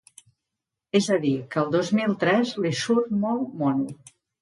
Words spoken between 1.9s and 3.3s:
mil tres li surt